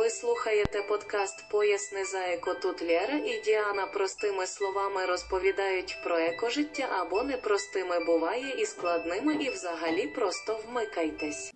[0.00, 6.86] Ви слухаєте подкаст Поясни за еко тут Лєра і Діана простими словами розповідають про екожиття
[7.00, 11.52] або непростими буває і складними, і взагалі просто вмикайтесь.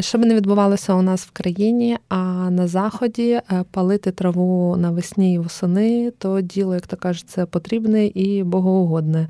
[0.00, 2.16] Що би не відбувалося у нас в країні, а
[2.50, 8.06] на заході е, палити траву навесні і восени, то діло, як то кажуть, це потрібне
[8.06, 9.28] і богоугодне.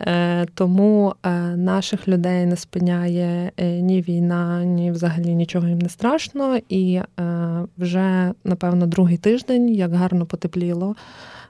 [0.00, 6.58] Е, тому е, наших людей не спиняє ні війна, ні взагалі нічого їм не страшно.
[6.68, 7.00] І
[7.78, 10.96] вже, напевно, другий тиждень, як гарно потепліло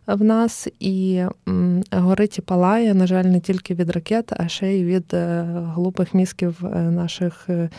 [0.07, 1.23] в нас, і
[1.93, 6.15] горить і палає, на жаль, не тільки від ракет, а ще й від е, глупих
[6.15, 7.71] мізків е, наших е,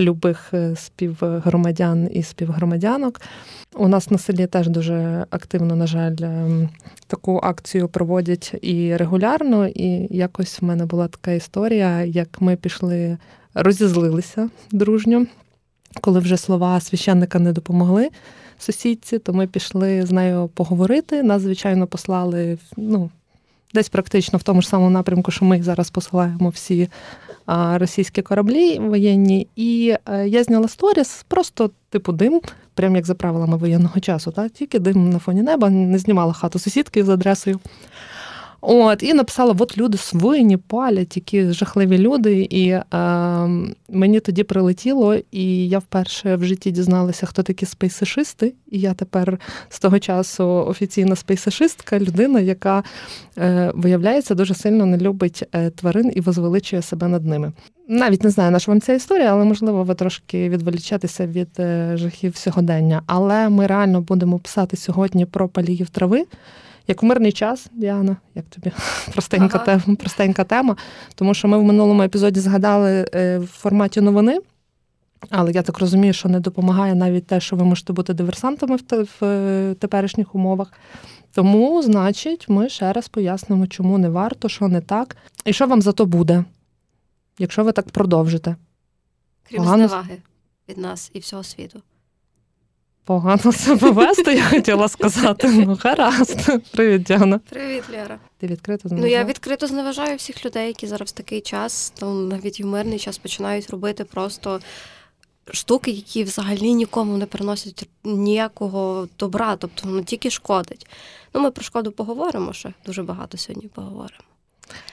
[0.00, 3.20] любих співгромадян і співгромадянок.
[3.74, 6.16] У нас на селі теж дуже активно, на жаль,
[7.06, 9.66] таку акцію проводять і регулярно.
[9.66, 13.18] І якось в мене була така історія, як ми пішли,
[13.54, 15.26] розізлилися дружньо,
[16.00, 18.10] коли вже слова священника не допомогли
[18.58, 21.22] сусідці, то ми пішли з нею поговорити.
[21.22, 23.10] Нас, звичайно, послали ну,
[23.74, 26.88] десь практично в тому ж самому напрямку, що ми зараз посилаємо всі
[27.74, 29.48] російські кораблі воєнні.
[29.56, 32.40] І е, я зняла сторіс, просто типу дим,
[32.74, 34.30] прям як за правилами воєнного часу.
[34.30, 34.52] Так?
[34.52, 37.60] Тільки дим на фоні неба, не знімала хату сусідки з адресою.
[38.60, 42.46] От, І написала: от люди свині, палять, які жахливі люди.
[42.50, 42.84] І е,
[43.88, 48.54] мені тоді прилетіло, і я вперше в житті дізналася, хто такі спейсишисти.
[48.70, 52.82] І я тепер з того часу офіційна спейсишистка, людина, яка
[53.38, 57.52] е, виявляється дуже сильно не любить е, тварин і возвеличує себе над ними.
[57.88, 61.92] Навіть не знаю, на що вам ця історія, але можливо ви трошки відволічатися від е,
[61.96, 63.02] жахів сьогодення.
[63.06, 66.24] Але ми реально будемо писати сьогодні про паліїв трави.
[66.88, 68.72] Як у мирний час, Діана, як тобі
[69.12, 69.64] простенька ага.
[69.64, 70.76] тема, простенька тема.
[71.14, 74.38] Тому що ми в минулому епізоді згадали е, в форматі новини,
[75.30, 78.76] але я так розумію, що не допомагає навіть те, що ви можете бути диверсантами
[79.20, 80.72] в е, теперішніх умовах.
[81.32, 85.82] Тому, значить, ми ще раз пояснимо, чому не варто, що не так, і що вам
[85.82, 86.44] за то буде,
[87.38, 88.56] якщо ви так продовжите.
[89.48, 89.88] Крім Погано...
[89.88, 90.18] зневаги
[90.68, 91.82] від нас і всього світу
[93.06, 95.48] погано себе вести, я хотіла сказати.
[95.48, 96.62] Ну, гаразд.
[96.70, 97.38] Привіт, Діана.
[97.38, 98.18] Привіт, Лера.
[98.38, 99.12] Ти відкрито зневажаєш?
[99.12, 102.98] Ну, я відкрито зневажаю всіх людей, які зараз в такий час, там навіть в мирний
[102.98, 104.60] час починають робити просто.
[105.52, 110.86] Штуки, які взагалі нікому не приносять ніякого добра, тобто ну тільки шкодить.
[111.34, 114.25] Ну, ми про шкоду поговоримо ще дуже багато сьогодні поговоримо.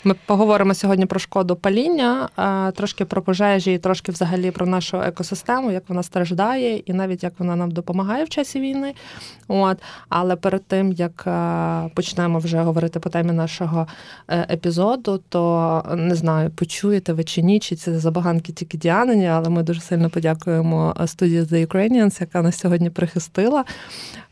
[0.03, 2.29] Ми поговоримо сьогодні про шкоду паління,
[2.75, 7.33] трошки про пожежі, і трошки взагалі про нашу екосистему, як вона страждає, і навіть як
[7.37, 8.93] вона нам допомагає в часі війни.
[9.47, 9.77] От
[10.09, 11.27] але перед тим як
[11.95, 13.87] почнемо вже говорити по темі нашого
[14.27, 19.49] е, епізоду, то не знаю, почуєте ви чи ні, чи це забаганки тільки Діанині, але
[19.49, 23.65] ми дуже сильно подякуємо студії The Ukrainians, яка нас сьогодні прихистила.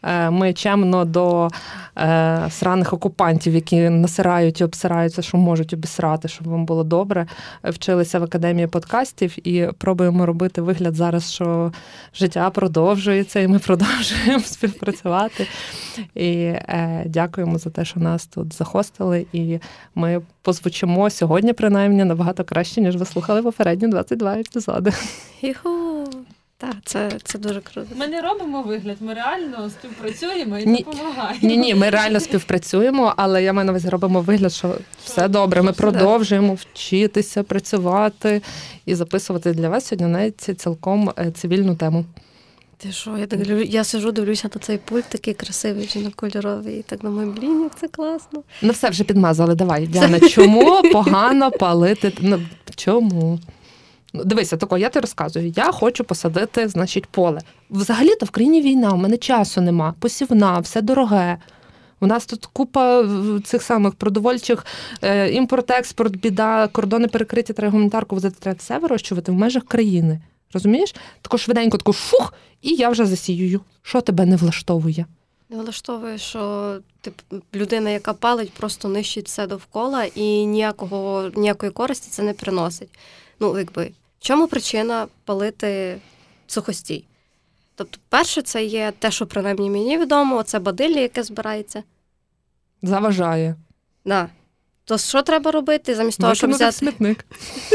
[0.03, 1.50] Е, ми чемно до
[1.97, 7.28] е, сраних окупантів, які насирають і обсираються, що можуть обісрати, щоб вам було добре.
[7.63, 11.72] Вчилися в академії подкастів і пробуємо робити вигляд зараз, що
[12.16, 15.47] життя продовжується, і ми продовжуємо співпрацювати.
[16.16, 19.25] І е, дякуємо за те, що нас тут захостили.
[19.34, 19.59] І
[19.95, 24.91] ми позвучимо сьогодні, принаймні, набагато краще, ніж ви слухали попередні 22 епізоди.
[25.41, 25.81] Юху!
[26.61, 27.88] Так, це це дуже круто.
[27.95, 31.39] Ми не робимо вигляд, ми реально співпрацюємо і ні, допомагаємо.
[31.41, 35.61] Ні, ні, ми реально співпрацюємо, але я маю на увазі робимо вигляд, що все добре.
[35.61, 38.41] Ми продовжуємо вчитися, працювати
[38.85, 42.05] і записувати для вас сьогодні навіть цілком е, цивільну тему.
[42.78, 46.99] Ти що, я так я сижу, дивлюся на цей пульт, такий красивий, жінокольоровий, і так
[46.99, 48.43] думаю, блін, як це класно.
[48.61, 49.55] Ну все вже підмазали.
[49.55, 52.13] Давай, Діана, чому погано палити?
[52.22, 52.41] Ну,
[52.75, 53.39] Чому?
[54.13, 57.39] Дивися, тако, я тобі розказую, я хочу посадити, значить, поле.
[57.69, 61.38] Взагалі-то в країні війна, у мене часу нема, посівна, все дороге.
[61.99, 63.09] У нас тут купа
[63.44, 64.66] цих самих продовольчих
[65.01, 70.22] е, імпорт-експорт, біда, кордони перекриті, треба гуманітарку возити, треба все вирощувати в межах країни.
[70.53, 70.95] Розумієш?
[71.22, 73.61] Тако швиденько, тако фух, і я вже засіюю.
[73.81, 75.05] Що тебе не влаштовує?
[75.49, 77.14] Не влаштовує, що тип,
[77.55, 82.90] людина, яка палить, просто нищить все довкола і ніякого, ніякої користі це не приносить.
[83.40, 83.91] Ну, якби
[84.22, 85.97] чому причина палити
[86.47, 87.06] сухостій?
[87.76, 91.84] Тобто, перше, це є те, що принаймні мені відомо, це бадиллі, яке збирається.
[92.82, 93.56] Заважає.
[94.06, 94.29] Да.
[94.85, 95.96] То що треба робити?
[95.96, 97.26] Замість того, щоб взяти смітник.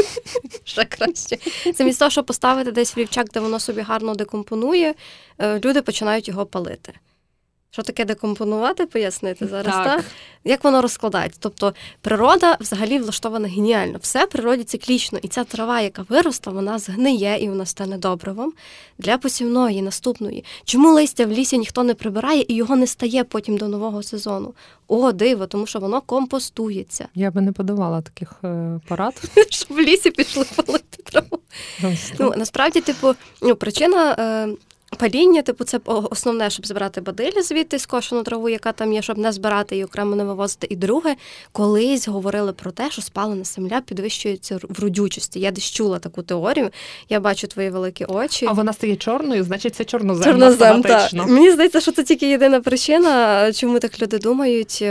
[0.63, 1.37] Ще краще.
[1.73, 4.95] Замість того, щоб поставити десь в лівчак, де воно собі гарно декомпонує,
[5.39, 6.93] е, люди починають його палити.
[7.77, 9.73] Що таке декомпонувати, пояснити зараз?
[9.75, 9.85] Так.
[9.85, 10.05] Так?
[10.43, 11.39] Як воно розкладається?
[11.43, 13.97] Тобто природа взагалі влаштована геніально.
[14.01, 15.19] Все в природі циклічно.
[15.21, 18.53] І ця трава, яка виросла, вона згниє і вона стане добривом
[18.97, 20.45] для посівної, наступної.
[20.65, 24.53] Чому листя в лісі ніхто не прибирає і його не стає потім до нового сезону?
[24.87, 27.07] О, диво, тому що воно компостується.
[27.15, 29.21] Я би не подавала таких е, порад.
[29.49, 31.39] Щоб в лісі пішли палити траву.
[32.19, 34.15] Ну, насправді, типу, ну, причина.
[34.93, 39.17] Е, Паління, типу, це основне, щоб збирати бадилі звідти скошену траву, яка там є, щоб
[39.17, 40.67] не збирати і окремо не вивозити.
[40.69, 41.15] І друге,
[41.51, 45.39] колись говорили про те, що спалена земля підвищується в родючості.
[45.39, 46.69] Я десь чула таку теорію.
[47.09, 48.45] Я бачу твої великі очі.
[48.49, 50.23] А вона стає чорною, значить це чорнозем.
[50.23, 51.13] Чорнозем, так.
[51.13, 54.83] Мені здається, що це тільки єдина причина, чому так люди думають.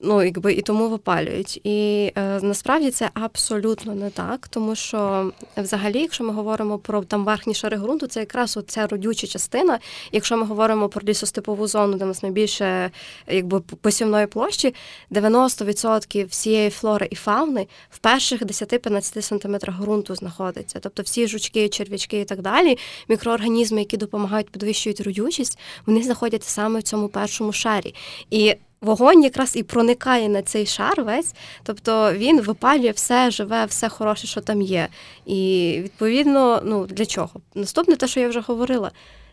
[0.00, 1.60] Ну, якби і тому випалюють.
[1.64, 7.24] І е, насправді це абсолютно не так, тому що взагалі, якщо ми говоримо про там
[7.24, 9.78] верхні шари ґрунту, це якраз оця родюча частина.
[10.12, 12.90] Якщо ми говоримо про лісостепову зону, де у нас найбільше
[13.26, 14.74] якби посівної площі,
[15.10, 20.78] 90% всієї флори і фауни в перших 10-15 сантиметрах ґрунту знаходиться.
[20.80, 22.78] Тобто всі жучки, черв'ячки і так далі,
[23.08, 27.94] мікроорганізми, які допомагають підвищують родючість, вони знаходяться саме в цьому першому шарі.
[28.30, 33.88] І Вогонь якраз і проникає на цей шар весь, тобто він випалює все живе, все
[33.88, 34.88] хороше, що там є.
[35.26, 37.30] І відповідно, ну для чого?
[37.54, 38.90] Наступне, те, що я вже говорила.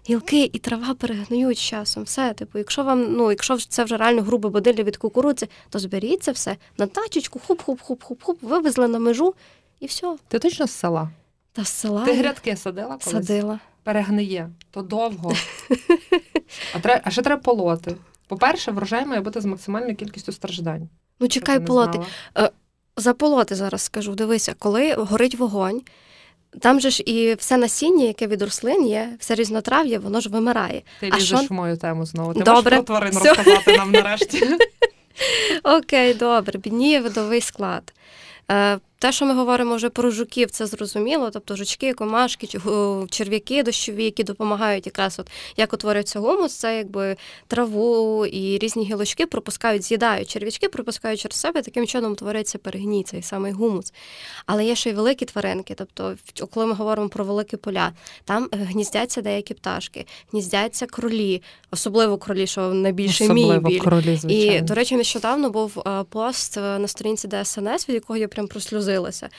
[0.09, 2.03] Гілки і трава перегниють з часом.
[2.03, 6.23] Все, типу, якщо вам, ну, якщо це вже реально грубе бодилля від кукурудзи, то зберіть
[6.23, 9.33] це все на тачечку, хуп-хуп-хуп-хуп-хуп, вивезли на межу
[9.79, 10.15] і все.
[10.27, 11.09] Ти точно з села?
[11.53, 13.27] Та з села Ти грядки садила колись?
[13.27, 13.59] садила.
[13.83, 15.33] Перегниє, то довго.
[16.73, 17.01] А, тре...
[17.03, 17.95] а ще треба полоти.
[18.27, 20.89] По-перше, врожай має бути з максимальною кількістю страждань.
[21.19, 21.99] Ну, чекай, полоти.
[22.97, 24.15] За полоти зараз скажу.
[24.15, 25.81] Дивися, коли горить вогонь,
[26.59, 30.81] там же ж і все насіння, яке від рослин є, все різнотрав'я, воно ж вимирає.
[30.99, 31.47] Ти а лізеш що...
[31.47, 32.33] в мою тему знову.
[32.33, 32.53] Ти добре.
[32.53, 33.29] можеш про тварин Все.
[33.29, 34.47] розказати нам нарешті.
[35.63, 37.93] Окей, добре, бідніє видовий склад.
[39.05, 41.29] Е, те, що ми говоримо вже про жуків, це зрозуміло.
[41.33, 42.47] Тобто жучки, комашки,
[43.09, 47.15] черв'яки дощові, які допомагають якраз от як утворюється гумус, це якби
[47.47, 53.21] траву і різні гілочки пропускають, з'їдають черв'ячки, пропускають через себе, таким чином утворюється перегній, цей
[53.21, 53.93] самий гумус.
[54.45, 55.73] Але є ще й великі тваринки.
[55.77, 56.15] Тобто,
[56.53, 57.91] коли ми говоримо про великі поля,
[58.23, 61.41] там е, гніздяться деякі пташки, гніздяться кролі,
[61.71, 63.79] особливо кролі, що найбільше мій біль.
[63.79, 64.55] кролі, звичайно.
[64.55, 68.47] І, до речі, нещодавно був е, пост на сторінці ДСНС, від якого я прям
[68.95, 69.29] прослюзилася.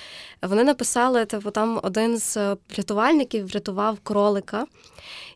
[0.43, 4.67] Вони написали, типу, там один з рятувальників врятував кролика.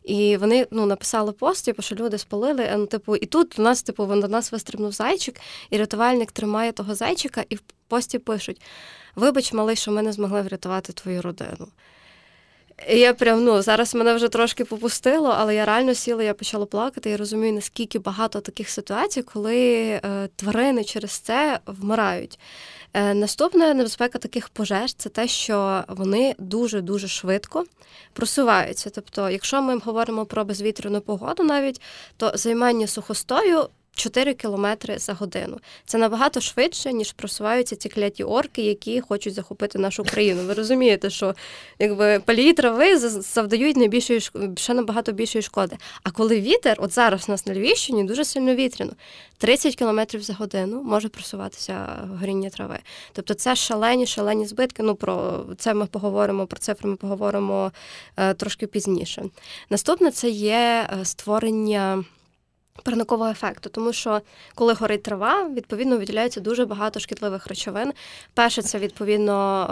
[0.03, 2.69] І вони ну, написали пост, типу, що люди спалили.
[2.77, 5.39] Ну, типу, і тут у нас, типу, до нас вистрибнув зайчик,
[5.69, 8.61] і рятувальник тримає того зайчика, і в пості пишуть:
[9.15, 11.67] Вибач, малий, що ми не змогли врятувати твою родину.
[12.89, 16.65] І я прям ну зараз мене вже трошки попустило, але я реально сіла, я почала
[16.65, 17.09] плакати.
[17.09, 22.39] Я розумію, наскільки багато таких ситуацій, коли е, тварини через це вмирають.
[22.93, 27.65] Е, наступна небезпека таких пожеж це те, що вони дуже дуже швидко
[28.13, 28.89] просуваються.
[28.89, 31.81] Тобто, якщо ми говоримо про безвітряну погоду, навіть
[32.17, 35.59] то займання сухостою 4 кілометри за годину.
[35.85, 40.43] Це набагато швидше, ніж просуваються ці кляті орки, які хочуть захопити нашу країну.
[40.43, 41.35] Ви розумієте, що
[41.79, 44.19] якби палії трави завдають найбільшої
[44.55, 45.77] ще набагато більшої шкоди.
[46.03, 48.91] А коли вітер, от зараз у нас на Львівщині дуже сильно вітряно,
[49.37, 52.79] 30 кілометрів за годину може просуватися горіння трави.
[53.13, 54.83] Тобто це шалені, шалені збитки.
[54.83, 57.71] Ну про це ми поговоримо, про цифри ми поговоримо
[58.17, 59.23] е, трошки пізніше.
[59.69, 62.03] Наступне це є е, створення.
[62.81, 64.21] Парникового ефекту, тому що
[64.55, 67.93] коли горить трава, відповідно виділяється дуже багато шкідливих речовин.
[68.33, 69.67] Перше, це відповідно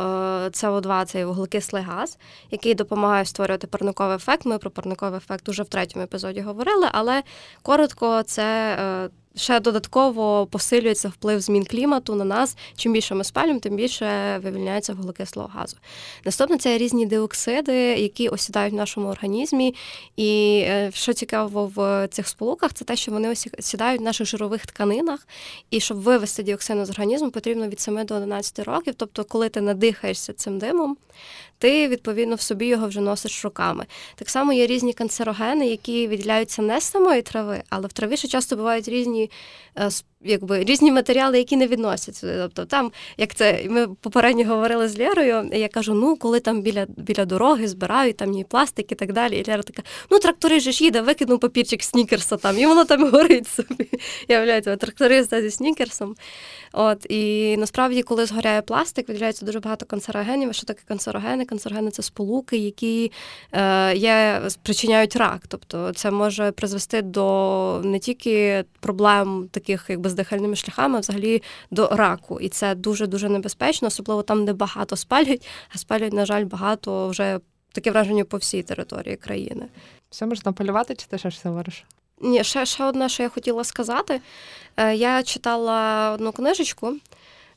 [0.51, 2.17] СО2, це вуглекислий газ,
[2.51, 4.45] який допомагає створювати парниковий ефект.
[4.45, 7.23] Ми про парниковий ефект уже в третьому епізоді говорили, але
[7.61, 12.57] коротко, це е, ще додатково посилюється вплив змін клімату на нас.
[12.75, 15.77] Чим більше ми спалюємо, тим більше вивільняється вуглекислого газу.
[16.25, 19.75] Наступне це різні диоксиди, які осідають в нашому організмі.
[20.17, 24.65] І е, що цікаво в цих сполуках, це те, що вони осідають в наших жирових
[24.65, 25.27] тканинах.
[25.71, 28.93] І щоб вивести діоксин з організму, потрібно від 7 до 11 років.
[28.97, 30.97] Тобто, коли ти надихаєшся цим димом,
[31.59, 33.85] ти відповідно в собі його вже носиш роками.
[34.15, 38.27] Так само є різні канцерогени, які відділяються не з самої трави, але в траві ще
[38.27, 39.89] часто бувають різні е,
[40.21, 42.33] якби різні матеріали, які не відносять сюди.
[42.37, 46.87] Тобто там, як це ми попередньо говорили з Лєрою, я кажу: ну коли там біля
[46.97, 49.37] біля дороги збирають там і пластик і так далі.
[49.37, 53.47] І Лєра така: ну трактори ж їде, викинув папірчик снікерса там, і воно там горить
[53.47, 53.89] собі.
[54.27, 56.15] Являється тракториста зі снікерсом.
[56.73, 60.53] От і насправді, коли згоряє пластик, виділяється дуже багато канцерогенів.
[60.53, 61.45] Що таке канцерогени?
[61.45, 63.11] Канцерогени це сполуки, які
[63.51, 65.41] е, є, спричиняють рак.
[65.47, 71.87] Тобто це може призвести до не тільки проблем таких, якби з дихальними шляхами, взагалі до
[71.87, 72.39] раку.
[72.39, 77.07] І це дуже дуже небезпечно, особливо там, де багато спалюють, а спалюють, на жаль, багато
[77.07, 77.39] вже
[77.71, 79.65] таке враження по всій території країни.
[80.09, 81.85] Все можна полювати, чи ти ще щось говориш?
[82.21, 84.21] Ні, ще ще одне, що я хотіла сказати.
[84.77, 86.95] Е, я читала одну книжечку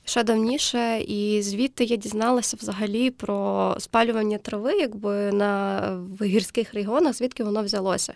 [0.04, 5.80] ще давніше, і звідти я дізналася взагалі про спалювання трави, якби на
[6.18, 8.14] в гірських регіонах, звідки воно взялося.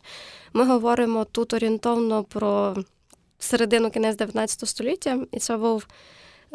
[0.53, 2.77] Ми говоримо тут орієнтовно про
[3.39, 5.87] середину кінець 19 століття, і це був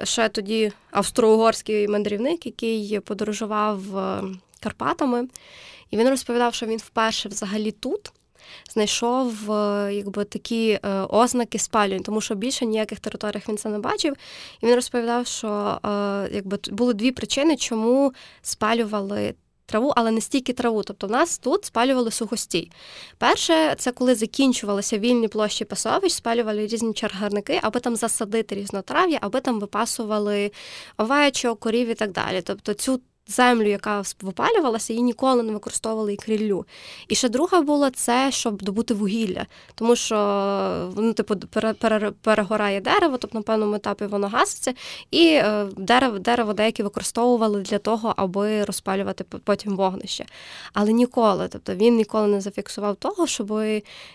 [0.03, 4.23] ще тоді австро-угорський мандрівник, який подорожував е,
[4.59, 5.27] Карпатами,
[5.89, 8.11] і він розповідав, що він вперше взагалі тут
[8.69, 13.79] знайшов е, якби такі е, ознаки спалювань, тому що більше ніяких територіях він це не
[13.79, 14.15] бачив.
[14.61, 15.79] І він розповідав, що
[16.31, 19.33] якби були дві причини, чому спалювали.
[19.65, 20.84] Траву, але не стільки траву.
[20.84, 22.72] Тобто в нас тут спалювали сухостій.
[23.18, 29.41] Перше, це коли закінчувалися вільні площі пасовищ, спалювали різні чаргарники, аби там засадити різнотрав'я, аби
[29.41, 30.51] там випасували
[30.98, 32.41] овечок, корів і так далі.
[32.41, 36.66] Тобто цю землю, яка випалювалася, її ніколи не використовували і кріллю.
[37.08, 40.16] І ще друга була це, щоб добути вугілля, тому що
[40.98, 41.36] ну, типу,
[42.22, 44.74] перегорає дерево, тобто на певному етапі воно гаситься,
[45.12, 50.25] і е, дерево дерево деякі використовували для того, аби розпалювати потім вогнище.
[50.74, 53.54] Але ніколи, тобто він ніколи не зафіксував того, щоб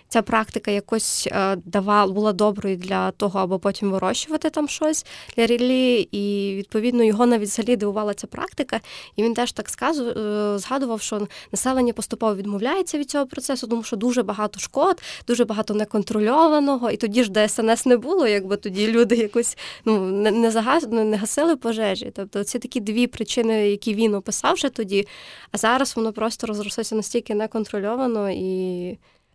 [0.09, 5.47] ця практика якось е, давала була доброю для того, аби потім вирощувати там щось для
[5.47, 8.81] ріллі, і відповідно його навіть взагалі дивувала ця практика.
[9.17, 13.97] І він теж так е, згадував, що населення поступово відмовляється від цього процесу, тому що
[13.97, 16.91] дуже багато шкод, дуже багато неконтрольованого.
[16.91, 21.57] І тоді ж ДСНС не було, якби тоді люди якось ну не загас, не гасили
[21.57, 22.13] пожежі.
[22.15, 25.09] Тобто це такі дві причини, які він описав вже тоді.
[25.53, 28.89] А зараз воно просто розрослося настільки неконтрольовано, і,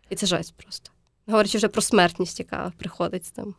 [0.10, 0.92] і це жесть просто.
[1.28, 3.56] Говорячи вже про смертність, яка приходить з тим.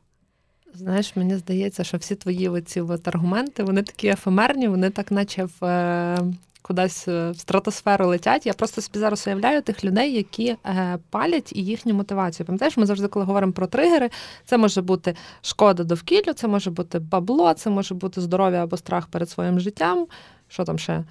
[0.74, 5.44] Знаєш, мені здається, що всі твої оці от аргументи, вони такі ефемерні, вони так, наче
[5.44, 5.64] в.
[5.64, 6.18] Е,
[6.62, 8.46] кудись е, в стратосферу летять.
[8.46, 12.46] Я просто собі зараз уявляю тих людей, які е, палять і їхню мотивацію.
[12.46, 14.10] Пам'ятаєш, ми завжди, коли говоримо про тригери,
[14.44, 19.06] це може бути шкода довкіллю, це може бути бабло, це може бути здоров'я або страх
[19.06, 20.06] перед своїм життям.
[20.48, 21.04] Що там ще?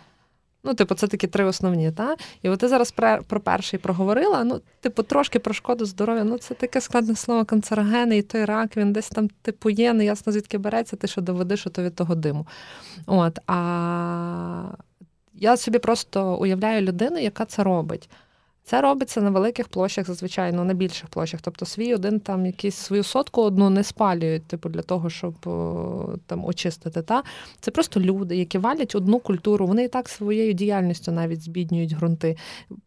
[0.64, 2.16] Ну, типу, це такі три основні, та?
[2.42, 2.92] І от ти зараз
[3.28, 4.44] про перший проговорила.
[4.44, 6.24] Ну, типу, трошки про шкоду здоров'я.
[6.24, 10.34] Ну, це таке складне слово канцерогени, і той рак, він десь там, типу, є, неясно
[10.34, 12.48] звідки береться, ти що доведеш, що то від того диму.
[13.06, 14.64] От, а
[15.34, 18.10] я собі просто уявляю людину, яка це робить.
[18.72, 21.40] Це робиться на великих площах, зазвичай, ну на більших площах.
[21.44, 25.34] Тобто свій один там якийсь свою сотку одну не спалюють, типу, для того, щоб
[26.26, 27.02] там очистити.
[27.02, 27.24] Та?
[27.60, 32.38] Це просто люди, які валять одну культуру, вони і так своєю діяльністю навіть збіднюють ґрунти.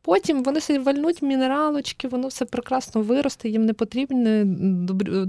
[0.03, 4.45] Потім вони собі вальнуть мінералочки, воно все прекрасно виросте, їм не потрібна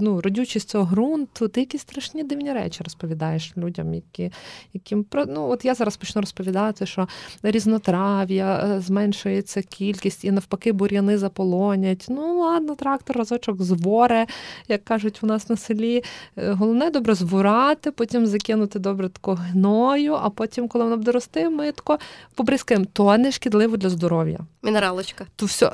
[0.00, 1.48] ну, родючість цього ґрунту.
[1.48, 4.32] Ти якісь страшні дивні речі розповідаєш людям, які
[4.74, 7.08] яким ну, от я зараз почну розповідати, що
[7.42, 12.06] різнотрав'я, е, зменшується кількість і навпаки бур'яни заполонять.
[12.08, 14.26] Ну, ладно, трактор разочок зворе,
[14.68, 16.04] як кажуть у нас на селі.
[16.36, 21.48] Е, головне добре зворати, потім закинути добре тако гною, а потім, коли воно буде рости,
[21.48, 21.98] ми тако
[22.34, 22.86] побризкаємо.
[22.92, 24.38] То не шкідливо для здоров'я.
[24.62, 25.26] Мінералочка.
[25.36, 25.72] То все.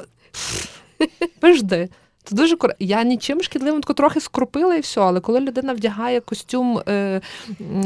[1.41, 1.89] Пожди.
[2.25, 2.75] Це дуже кор...
[2.79, 5.01] Я нічим шкідливим тако трохи скрупила і все.
[5.01, 7.21] Але коли людина вдягає костюм е,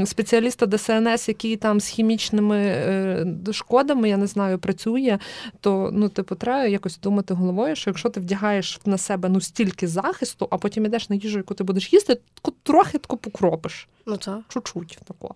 [0.04, 5.18] спеціаліста ДСНС, який там з хімічними е, шкодами, я не знаю, працює,
[5.60, 9.88] то ну, типу, треба якось думати головою, що якщо ти вдягаєш на себе ну стільки
[9.88, 13.88] захисту, а потім йдеш на їжу, яку ти будеш їсти, то трохи тако покропиш.
[14.06, 14.40] Ну так.
[14.48, 15.34] Чуть-чуть тако.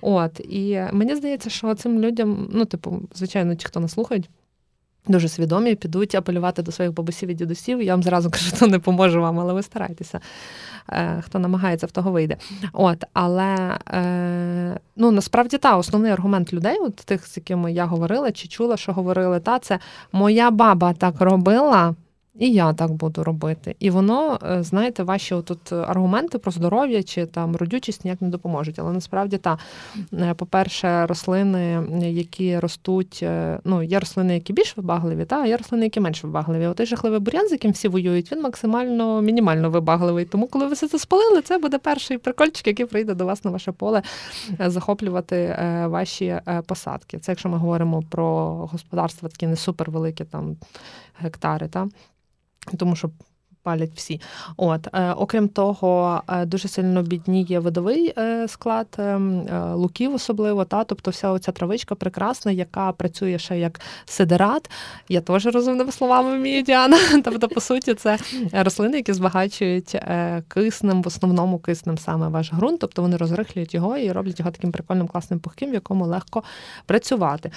[0.00, 0.40] От.
[0.40, 4.28] І мені здається, що цим людям, ну, типу, звичайно, ті, хто нас слухають.
[5.08, 7.82] Дуже свідомі, підуть апелювати до своїх бабусів і дідусів.
[7.82, 10.20] Я вам зразу кажу, то не поможе вам, але ви старайтеся.
[10.92, 12.36] Е, хто намагається, в того вийде.
[12.72, 18.32] От, Але е, ну, насправді та основний аргумент людей, от тих, з якими я говорила,
[18.32, 19.78] чи чула, що говорили, та це
[20.12, 21.94] моя баба так робила.
[22.38, 23.76] І я так буду робити.
[23.78, 28.78] І воно, е, знаєте, ваші тут аргументи про здоров'я чи там родючість ніяк не допоможуть.
[28.78, 29.58] Але насправді та,
[30.12, 35.56] е, по-перше, рослини, які ростуть, е, ну, є рослини, які більш вибагливі, та, а є
[35.56, 36.66] рослини, які менш вибагливі.
[36.66, 40.24] От той жахливий бур'ян, з яким всі воюють, він максимально мінімально вибагливий.
[40.24, 43.50] Тому, коли ви все це спалили, це буде перший прикольчик, який прийде до вас на
[43.50, 44.02] ваше поле
[44.58, 45.56] захоплювати
[45.86, 47.18] ваші посадки.
[47.18, 50.56] Це якщо ми говоримо про господарства, такі не супервеликі там
[51.20, 51.68] гектари.
[51.68, 51.88] Та?
[52.76, 53.10] тому що
[53.62, 54.20] палять всі.
[54.56, 58.86] От е, окрім того, е, дуже сильно бідніє видовий е, склад
[59.74, 64.70] луків, особливо та, тобто вся оця травичка прекрасна, яка працює ще як сидерат.
[65.08, 66.98] Я теж розумними словами вмію, Діана.
[67.24, 68.18] Тобто, по суті, це
[68.52, 69.96] рослини, які збагачують
[70.48, 74.72] киснем, в основному киснем саме ваш ґрунт, тобто вони розрихлюють його і роблять його таким
[74.72, 76.42] прикольним класним пухким, в якому легко
[76.86, 77.50] працювати.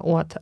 [0.00, 0.36] От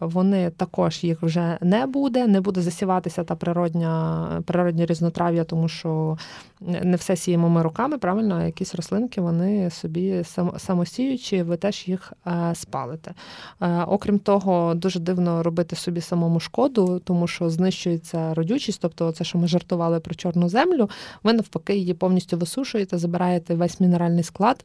[0.00, 4.13] вони також їх вже не буде, не буде засіватися та природня
[4.44, 6.18] природні різнотрав'я, тому що
[6.60, 10.24] не все сіємо ми руками, правильно, а якісь рослинки вони собі
[10.58, 13.14] самосіючі, ви теж їх е, спалите.
[13.60, 19.24] Е, окрім того, дуже дивно робити собі самому шкоду, тому що знищується родючість, тобто це,
[19.24, 20.90] що ми жартували про чорну землю,
[21.22, 24.64] ви навпаки її повністю висушуєте, забираєте весь мінеральний склад.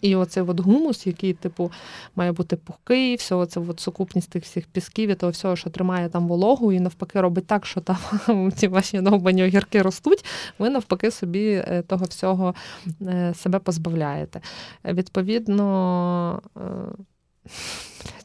[0.00, 1.70] І оцей от гумус, який, типу,
[2.16, 6.08] має бути пухкий, все це от сукупність тих всіх пісків і того всього, що тримає
[6.08, 10.24] там вологу, і навпаки робить так, що там ці ваші довбані огірки ростуть,
[10.58, 12.54] ви навпаки собі е, того всього
[13.02, 14.40] е, себе позбавляєте.
[14.84, 16.42] Відповідно.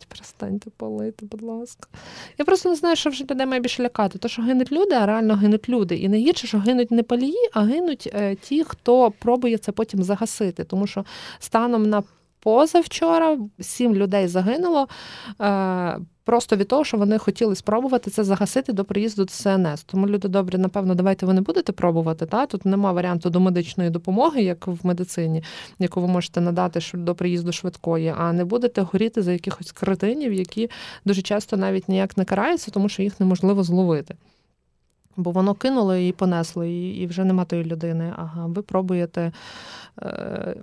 [0.07, 1.89] Перестаньте палити, будь ласка.
[2.37, 4.19] Я просто не знаю, що вже людей має більше лякати.
[4.19, 5.95] То, що гинуть люди, а реально гинуть люди.
[5.95, 10.03] І не гірше, що гинуть не палії, а гинуть е, ті, хто пробує це потім
[10.03, 10.63] загасити.
[10.63, 11.05] Тому що
[11.39, 12.03] станом на
[12.47, 14.87] позавчора сім людей загинуло.
[15.41, 19.83] Е, просто від того, що вони хотіли спробувати це загасити до приїзду ЦНС.
[19.85, 22.25] Тому люди добрі, напевно, давайте ви не будете пробувати.
[22.25, 22.45] Та?
[22.45, 25.43] Тут нема варіанту до медичної допомоги, як в медицині,
[25.79, 30.69] яку ви можете надати до приїзду швидкої, а не будете горіти за якихось кретинів, які
[31.05, 34.15] дуже часто навіть ніяк не караються, тому що їх неможливо зловити.
[35.17, 38.13] Бо воно кинуло і понесло, і вже нема тої людини.
[38.17, 39.31] Ага, ви пробуєте.
[40.01, 40.55] Е,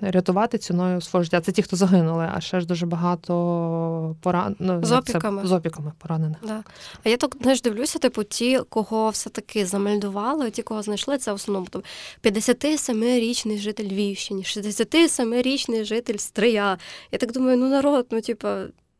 [0.00, 1.40] рятувати ціною свого життя.
[1.40, 4.56] Це ті, хто загинули, а ще ж дуже багато поран...
[4.58, 5.42] ну, з опіками.
[5.42, 5.48] Це...
[5.48, 6.38] з опіками поранених.
[6.46, 6.64] Да.
[7.04, 11.34] А я так знаєш, дивлюся, типу, ті, кого все-таки замельдували, ті, кого знайшли, це в
[11.34, 11.82] основному там,
[12.24, 16.78] 57-річний житель Львівщини, 67-річний житель Стрия.
[17.12, 18.48] Я так думаю, ну народ, ну типу.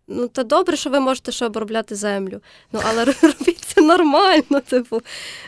[0.09, 2.41] Ну, то добре, що ви можете ще обробляти землю.
[2.73, 5.01] Ну, але робіть це нормально, типу.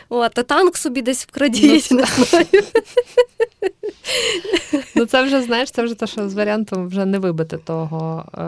[0.09, 2.45] От, а танк собі десь вкрадіть, ну, не знаю.
[4.95, 8.41] Ну, це вже, знаєш, це вже те, що з варіантом вже не вибити того, е,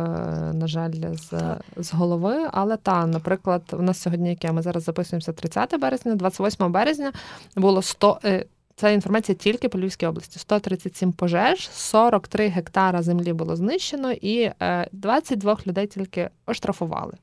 [0.53, 2.49] на жаль, з з голови.
[2.51, 4.51] Але та, наприклад, у нас сьогодні яке?
[4.51, 7.11] Ми зараз записуємося 30 березня, 28 березня
[7.55, 8.19] було 100.
[8.25, 8.45] Е,
[8.81, 10.39] це інформація тільки по Львівській області.
[10.39, 14.51] 137 пожеж, 43 гектара землі було знищено, і
[14.91, 17.13] 22 е, людей тільки оштрафували.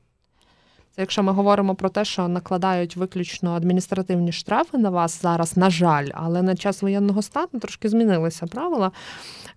[0.91, 5.69] Це якщо ми говоримо про те, що накладають виключно адміністративні штрафи на вас зараз, на
[5.69, 8.91] жаль, але на час воєнного стану трошки змінилися правила.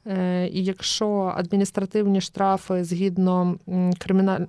[0.06, 3.56] Е, і якщо адміністративні штрафи згідно
[3.98, 4.44] криміналь...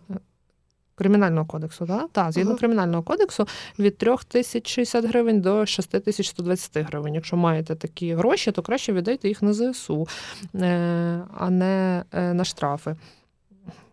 [0.96, 2.10] Кримінального кодексу, так?
[2.12, 2.60] Так, згідно uh-huh.
[2.60, 3.48] кримінального кодексу
[3.80, 7.16] від 3060 гривень до 6120 гривень.
[7.16, 10.08] Якщо маєте такі гроші, то краще віддайте їх на ЗСУ,
[10.56, 12.96] е, а не е, на штрафи.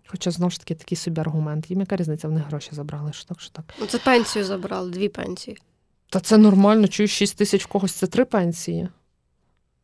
[0.07, 1.71] Хоча знову ж таки такий собі аргумент.
[1.71, 3.13] Їм яка різниця, вони гроші забрали.
[3.13, 3.65] що так, що так.
[3.89, 5.59] Це пенсію забрали, дві пенсії.
[6.11, 8.89] Та це нормально, чую 6 тисяч в когось це три пенсії.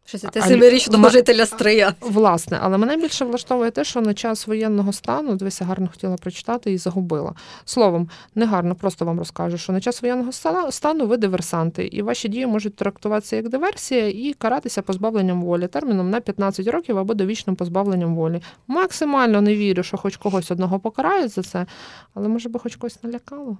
[0.06, 1.94] 67-річного жителя Стрия.
[2.00, 6.72] Власне, але мене більше влаштовує те, що на час воєнного стану, дивися, гарно хотіла прочитати
[6.72, 7.34] і загубила.
[7.64, 10.32] Словом, не гарно, просто вам розкажу, що на час воєнного
[10.70, 16.10] стану ви диверсанти, і ваші дії можуть трактуватися як диверсія і каратися позбавленням волі терміном
[16.10, 18.42] на 15 років або довічним позбавленням волі.
[18.66, 21.66] Максимально не вірю, що хоч когось одного покарають за це,
[22.14, 23.58] але може би хоч когось налякало.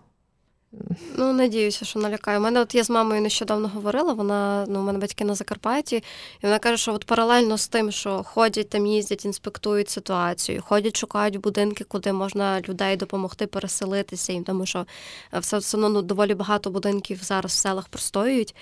[1.17, 2.39] Ну, надіюся, що налякаю.
[2.39, 5.97] У мене от я з мамою нещодавно говорила, вона ну, у мене батьки на Закарпатті,
[5.97, 6.03] і
[6.43, 11.37] вона каже, що от паралельно з тим, що ходять там, їздять, інспектують ситуацію, ходять, шукають
[11.37, 14.87] будинки, куди можна людей допомогти переселитися їм, тому що
[15.35, 18.55] е, все одно ну, доволі багато будинків зараз в селах простоюють.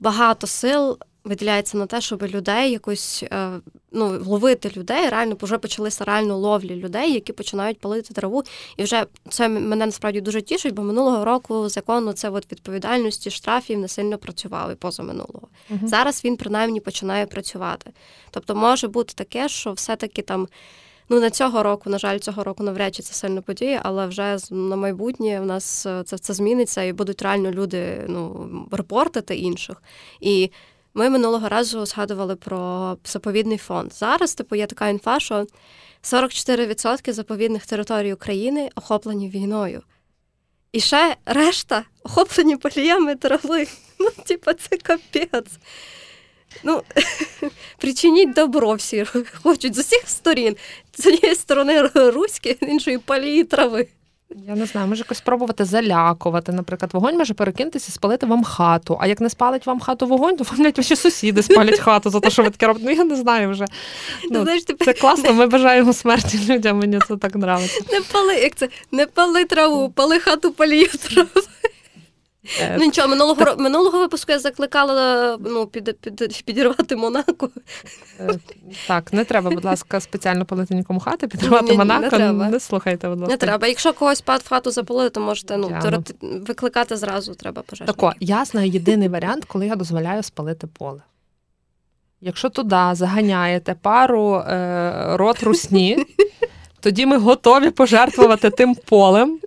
[0.00, 3.50] Багато сил виділяється на те, щоб людей якось е,
[3.92, 5.08] ну, ловити людей.
[5.08, 8.42] Реально вже почалися реально ловлі людей, які починають палити траву.
[8.76, 13.78] І вже це мене насправді дуже тішить, бо минулого року закону це от відповідальності штрафів
[13.78, 15.48] не сильно працював і поза минулого.
[15.70, 15.88] Угу.
[15.88, 17.90] Зараз він принаймні починає працювати.
[18.30, 20.48] Тобто може бути таке, що все-таки там
[21.08, 24.38] Ну на цього року, на жаль, цього року навряд чи це сильно подіє, але вже
[24.50, 29.82] на майбутнє в нас е, це це зміниться і будуть реально люди ну, репортити інших.
[30.20, 30.50] І
[30.94, 33.92] ми минулого разу згадували про заповідний фонд.
[33.92, 35.46] Зараз, типу, є така інфа, що
[36.02, 39.82] 44% заповідних територій України охоплені війною.
[40.72, 43.66] І ще решта охоплені поліями трави.
[43.98, 45.58] Ну, типа, це капець.
[46.62, 46.82] Ну,
[47.78, 49.04] причиніть добро всі
[49.42, 50.56] хочуть з усіх сторін.
[50.98, 53.88] З однієї сторони руські, з іншої полії трави.
[54.48, 56.52] Я не знаю, може якось спробувати залякувати.
[56.52, 58.98] Наприклад, вогонь може перекинутися і спалити вам хату.
[59.00, 62.30] А як не спалить вам хату вогонь, то вам ваші сусіди спалять хату за те,
[62.30, 62.86] що ви таке робите.
[62.86, 63.64] Ну я не знаю вже.
[64.30, 66.78] Ну, Знаєш, тепер- Це класно, ми бажаємо смерті людям.
[66.78, 67.80] Мені це так нравиться.
[67.92, 71.28] Не пали, як це не пали траву, пали хату палію траву.
[72.60, 73.58] Е, ну нічого, минулого так.
[73.58, 77.50] минулого випуску я закликала ну, під, під, підірвати Монако.
[78.20, 78.38] Е,
[78.88, 82.00] так, не треба, будь ласка, спеціально палити нікому хати, підірвати Монако.
[82.02, 82.48] Не, треба.
[82.48, 83.32] не слухайте, будь ласка.
[83.32, 83.66] Не треба.
[83.66, 85.80] Якщо когось пад в хату запалили, то можете ну,
[86.20, 87.94] викликати зразу треба пожежників.
[88.00, 91.02] Тако, я знаю єдиний варіант, коли я дозволяю спалити поле.
[92.20, 96.06] Якщо туди заганяєте пару е, рот русні,
[96.80, 99.38] тоді ми готові пожертвувати тим полем.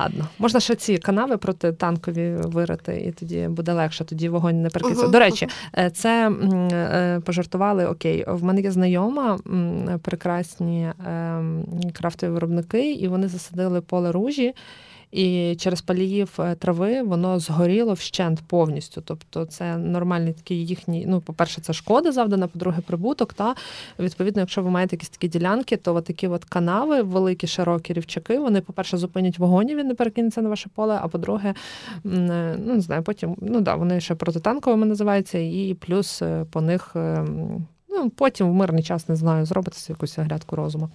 [0.00, 5.06] Ладно, можна ще ці канави протитанкові вирити, і тоді буде легше, тоді вогонь не перекидається.
[5.06, 5.12] Uh-huh.
[5.12, 6.30] До речі, е, це
[6.72, 8.24] е, пожартували окей.
[8.28, 9.38] В мене є знайома
[10.02, 14.54] прекрасні ем, крафтові виробники, і вони засадили поле ружі
[15.12, 19.02] і через паліїв е, трави воно згоріло вщент повністю.
[19.04, 21.06] Тобто це нормальний такий їхній.
[21.06, 23.34] Ну, по-перше, це шкода завдана, по-друге, прибуток.
[23.34, 23.54] Та
[23.98, 28.38] відповідно, якщо ви маєте якісь такі ділянки, то от такі от канави, великі, широкі рівчаки,
[28.38, 30.98] вони, по-перше, зупинять вогонь, він не перекинеться на ваше поле.
[31.02, 36.22] А по-друге, е, ну не знаю, потім ну да, вони ще протитанковими називаються, і плюс
[36.22, 36.96] е, по них.
[37.90, 40.90] Ну, Потім в мирний час не знаю, зробити якусь грядку розуму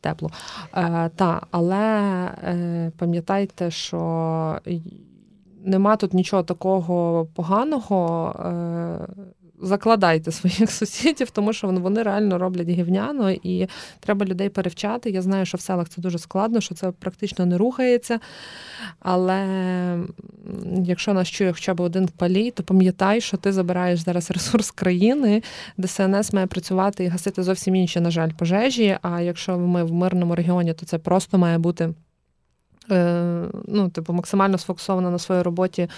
[0.00, 0.30] теплу.
[0.74, 1.76] Е, Та, але
[2.44, 4.60] е, пам'ятайте, що
[5.64, 8.32] нема тут нічого такого поганого.
[8.38, 13.68] Е, закладайте своїх сусідів, тому що вони реально роблять гівняно, і
[14.00, 15.10] треба людей перевчати.
[15.10, 18.20] Я знаю, що в селах це дуже складно, що це практично не рухається.
[19.00, 19.46] Але
[20.84, 25.42] якщо нас чує хоча б один палій, то пам'ятай, що ти забираєш зараз ресурс країни,
[25.78, 28.98] ДСНС має працювати і гасити зовсім інші, на жаль, пожежі.
[29.02, 31.94] А якщо ми в мирному регіоні, то це просто має бути.
[32.90, 35.88] Е, ну, типу, максимально сфокусована на своїй роботі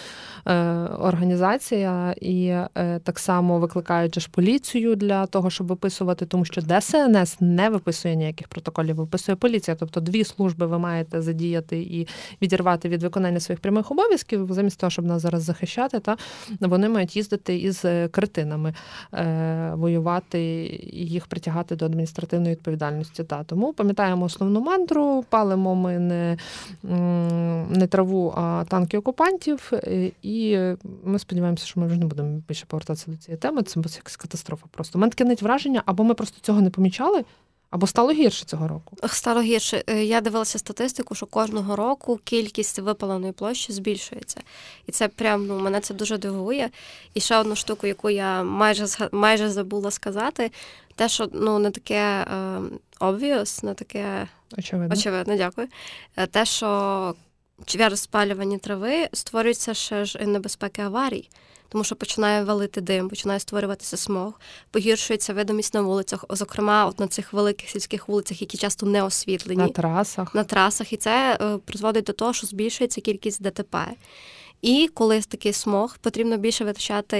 [0.46, 0.54] е,
[1.00, 7.36] організація, і е, так само викликають ж поліцію для того, щоб виписувати, тому що ДСНС
[7.40, 9.76] не виписує ніяких протоколів, виписує поліція.
[9.80, 12.08] Тобто дві служби ви маєте задіяти і
[12.42, 16.16] відірвати від виконання своїх прямих обов'язків, замість того, щоб нас зараз захищати, та
[16.60, 18.74] вони мають їздити із критинами,
[19.72, 20.40] воювати
[20.92, 23.24] і їх притягати до адміністративної відповідальності.
[23.24, 26.36] Та Тому пам'ятаємо основну мантру, палимо ми не
[26.82, 29.70] не траву, а танки окупантів.
[29.72, 30.58] Е, і
[31.04, 33.62] ми сподіваємося, що ми вже не будемо більше повертатися до цієї теми.
[33.62, 34.66] Це буде якась катастрофа.
[34.70, 37.24] Просто У мене таке навіть враження, або ми просто цього не помічали.
[37.70, 38.96] Або стало гірше цього року?
[39.06, 39.84] Стало гірше.
[39.86, 44.40] Е, я дивилася статистику, що кожного року кількість випаленої площі збільшується.
[44.86, 46.70] І це прям ну, мене це дуже дивує.
[47.14, 50.50] І ще одну штуку, яку я майже майже забула сказати,
[50.94, 52.60] те, що ну не таке е,
[53.00, 55.68] obvious, не таке очевидно, очевидно, дякую.
[56.16, 57.14] Е, те, що
[57.64, 61.30] через спалювання трави створюється ще ж небезпеки аварій
[61.68, 67.08] тому що починає валити дим, починає створюватися смог, погіршується видимість на вулицях, зокрема, от на
[67.08, 70.34] цих великих сільських вулицях, які часто не освітлені на трасах.
[70.34, 73.78] На трасах, і це е, призводить до того, що збільшується кількість ДТП.
[74.62, 77.18] І коли такий смог, потрібно більше витрачати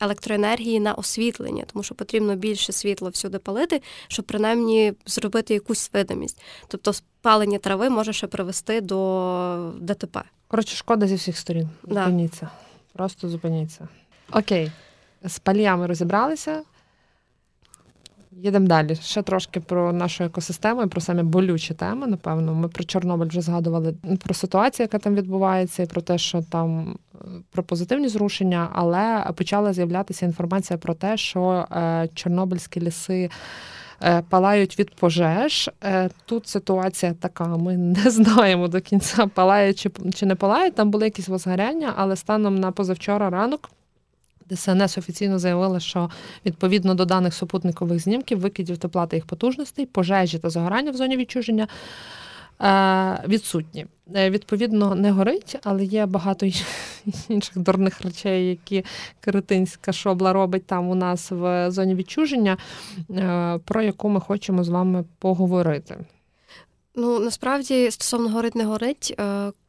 [0.00, 6.42] електроенергії на освітлення, тому що потрібно більше світла всюди палити, щоб принаймні зробити якусь видимість.
[6.68, 10.22] Тобто спалення трави може ще привести до ДТП.
[10.48, 11.68] Коротше, шкода зі всіх сторін.
[11.88, 12.40] Зупиніться.
[12.40, 12.50] Да.
[12.92, 13.88] Просто зупиніться.
[14.32, 14.72] Окей,
[15.24, 16.62] з паліями розібралися.
[18.36, 18.94] Їдемо далі.
[18.94, 22.06] Ще трошки про нашу екосистему і про самі болючі теми.
[22.06, 23.94] Напевно, ми про Чорнобиль вже згадували
[24.24, 27.18] про ситуацію, яка там відбувається, і про те, що там е,
[27.50, 33.30] про позитивні зрушення, але почала з'являтися інформація про те, що е, чорнобильські ліси.
[34.02, 35.70] Е, палають від пожеж.
[36.26, 40.74] Тут ситуація така, ми не знаємо до кінця, палає чи, чи не палають.
[40.74, 43.70] Там були якісь возгоряння, але станом на позавчора ранок.
[44.50, 46.10] ДСНС офіційно заявила, що
[46.46, 51.16] відповідно до даних супутникових знімків, викидів тепла та їх потужностей, пожежі та загорання в зоні
[51.16, 51.68] відчуження
[53.28, 53.86] відсутні.
[54.06, 56.46] Відповідно, не горить, але є багато
[57.28, 58.84] інших дурних речей, які
[59.20, 62.56] Киритинська шобла робить там у нас в зоні відчуження,
[63.64, 65.96] про яку ми хочемо з вами поговорити.
[66.94, 69.20] Ну насправді стосовно горить не горить,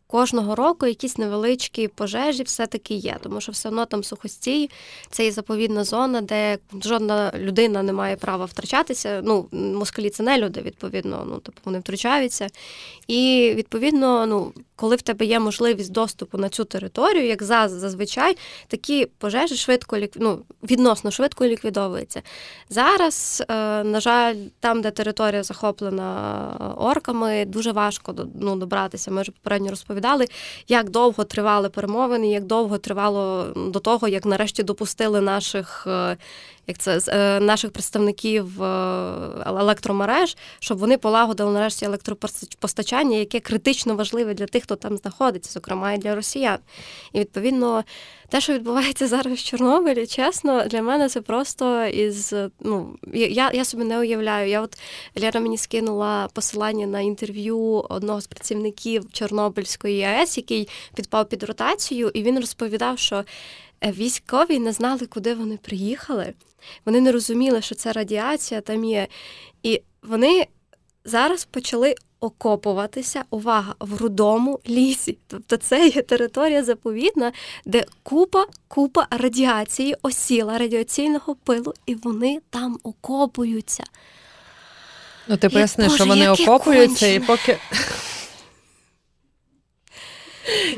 [0.08, 4.70] Кожного року якісь невеличкі пожежі все-таки є, тому що все одно там сухостій,
[5.10, 9.22] це є заповідна зона, де жодна людина не має права втрачатися.
[9.24, 12.48] Ну, москалі це не люди, відповідно, ну тобто вони втручаються.
[13.08, 19.05] І відповідно, ну коли в тебе є можливість доступу на цю територію, як зазвичай, такі
[19.05, 22.21] пожежі швидко ну, відносно швидко ліквідовуються.
[22.69, 29.11] Зараз, е, на жаль, там, де територія захоплена орками, дуже важко ну, добратися.
[29.11, 30.25] Ми вже попередньо розповідали,
[30.67, 36.17] як довго тривали перемовини, як довго тривало до того, як нарешті допустили наших е,
[36.67, 38.67] як це е, наших представників е,
[39.45, 45.93] електромереж, щоб вони полагодили нарешті електропостачання, яке критично важливе для тих, хто там знаходиться, зокрема
[45.93, 46.58] і для росіян.
[47.13, 47.84] І відповідно
[48.30, 53.65] те, що відбувається зараз в Чорнобилі, чесно, для мене це просто із ну я я
[53.65, 54.49] собі не уявляю.
[54.49, 54.78] Я от
[55.21, 62.12] Лера мені скинула посилання на інтерв'ю одного з працівників Чорнобильської АЕС, який підпав під ротацію,
[62.13, 63.23] і він розповідав, що
[63.91, 66.34] військові не знали, куди вони приїхали.
[66.86, 69.08] Вони не розуміли, що це радіація там є.
[69.63, 70.48] І вони
[71.06, 75.17] зараз почали окопуватися, увага, в рудому лісі.
[75.28, 77.32] Тобто це є територія заповідна,
[77.65, 83.84] де купа, купа радіації осіла, радіаційного пилу, і вони там окопуються.
[85.28, 87.58] Ну, ти поясни, що вони окопуються, і поки.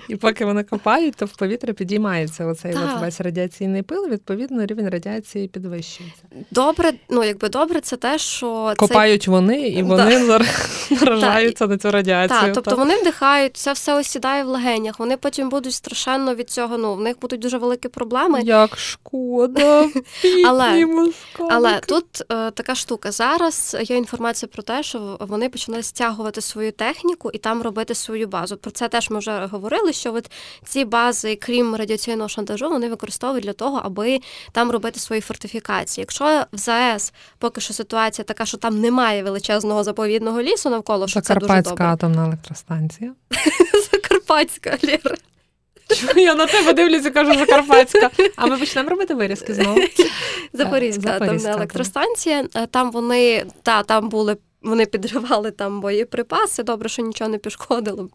[0.07, 4.07] І поки вони копають, то в повітря підіймається оцей от весь радіаційний пил.
[4.09, 6.23] Відповідно, рівень радіації підвищується.
[6.51, 9.31] Добре, ну якби добре, це те, що копають це...
[9.31, 10.39] вони, і вони
[10.89, 12.39] наражаються на цю радіацію.
[12.39, 14.99] Так, тобто вони вдихають, це все осідає в легенях.
[14.99, 16.77] Вони потім будуть страшенно від цього.
[16.77, 18.41] Ну в них будуть дуже великі проблеми.
[18.43, 19.89] Як шкода,
[20.45, 20.87] але
[21.49, 23.11] але тут е, така штука.
[23.11, 28.27] Зараз є інформація про те, що вони почали стягувати свою техніку і там робити свою
[28.27, 28.57] базу.
[28.57, 30.31] Про це теж ми вже говорили говорили, що от
[30.65, 34.19] ці бази, крім радіаційного шантажу, вони використовують для того, аби
[34.51, 36.01] там робити свої фортифікації.
[36.01, 41.21] Якщо в ЗАЕС поки що ситуація така, що там немає величезного заповідного лісу навколо, що
[41.21, 41.85] це дуже добре.
[41.85, 43.13] атомна електростанція.
[43.91, 45.15] Закарпатська Лєра.
[46.15, 48.09] Я на тебе дивлюся, кажу Закарпатська.
[48.35, 49.79] А ми почнемо робити вирізки знову.
[50.53, 52.45] Запорізька атомна електростанція.
[52.55, 58.09] Е, там вони та там були вони підривали там боєприпаси, добре, що нічого не пішкодило.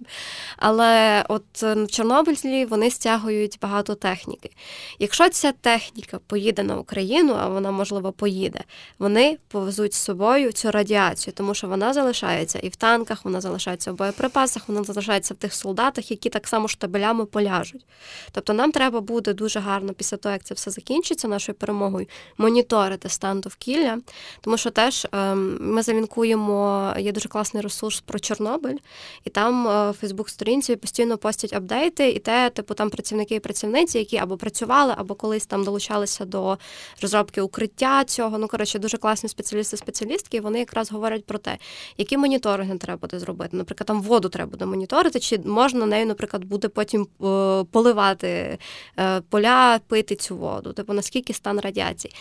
[0.57, 4.51] Але от е, на Чорнобильській вони стягують багато техніки.
[4.99, 8.61] Якщо ця техніка поїде на Україну, а вона, можливо, поїде,
[8.99, 13.93] вони повезуть з собою цю радіацію, тому що вона залишається і в танках, вона залишається
[13.93, 17.85] в боєприпасах, вона залишається в тих солдатах, які так само штабелями поляжуть.
[18.33, 22.07] Тобто нам треба буде дуже гарно після того, як це все закінчиться, нашою перемогою,
[22.39, 23.99] моніторити стан довкілля,
[24.41, 28.77] тому що теж ем, ми залінкуємо маємо є дуже класний ресурс про Чорнобиль,
[29.25, 33.99] і там е, в Фейсбук-сторінці постійно постять апдейти, і те, типу, там працівники і працівниці,
[33.99, 36.59] які або працювали, або колись там долучалися до
[37.03, 38.39] розробки укриття цього.
[38.39, 41.59] Ну коротше, дуже класні спеціалісти-спеціалістки, і вони якраз говорять про те,
[41.99, 43.57] які моніторинги треба буде зробити.
[43.57, 48.59] Наприклад, там воду треба буде моніторити, чи можна нею, наприклад, буде потім е, поливати
[48.99, 52.15] е, поля, пити цю воду, типу наскільки стан радіації.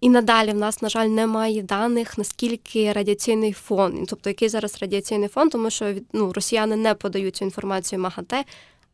[0.00, 5.28] І надалі в нас, на жаль, немає даних, наскільки радіаційний фон, тобто який зараз радіаційний
[5.28, 8.44] фон, тому що ну, росіяни не подають цю інформацію МАГАТЕ.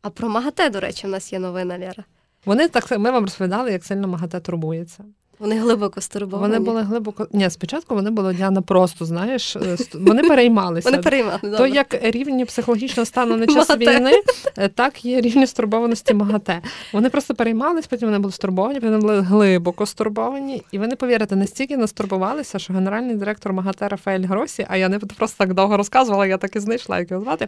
[0.01, 2.03] А про МАГАТЕ, до речі, в нас є новина Лера.
[2.45, 5.03] Вони так ми вам розповідали, як сильно МАГАТЕ турбується.
[5.39, 6.53] Вони глибоко стурбовані.
[6.53, 7.27] Вони були глибоко.
[7.31, 10.89] Ні, спочатку вони були Діана просто, знаєш, е, вони переймалися.
[10.89, 11.39] Вони переймали.
[11.57, 14.11] То як рівні психологічного стану на час війни,
[14.57, 16.61] е, так є рівні стурбованості МАГАТЕ.
[16.93, 20.63] Вони просто переймались, потім вони були стурбовані, потім були глибоко стурбовані.
[20.71, 24.99] І ви не повірите, настільки настурбувалися, що генеральний директор МАГАТЕ Рафаель Гросі, а я не
[24.99, 27.47] просто так довго розказувала, я так і знайшла, як його звати.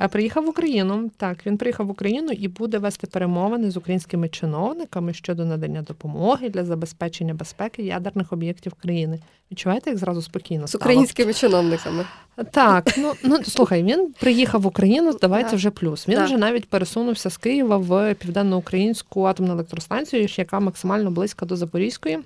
[0.00, 1.10] Е, приїхав в Україну.
[1.16, 6.48] Так, він приїхав в Україну і буде вести перемовини з українськими чиновниками щодо надання допомоги
[6.48, 9.20] для забезпечення забезпечення безпеки ядерних об'єктів країни.
[9.52, 12.04] Відчуваєте, як зразу спокійно з українськими чиновниками?
[12.50, 15.12] Так, ну ну слухай, він приїхав в Україну.
[15.20, 16.08] Давайте вже плюс.
[16.08, 22.18] Він вже навіть пересунувся з Києва в південноукраїнську атомну електростанцію, яка максимально близька до Запорізької.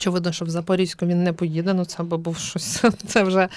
[0.00, 2.84] Очевидно, що в Запорізьку він не поїде, ну це би був щось.
[3.06, 3.48] Це вже